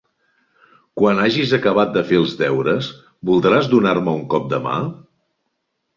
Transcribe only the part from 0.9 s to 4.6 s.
Quan hagis acabat de fer els deures, voldràs donar-me un cop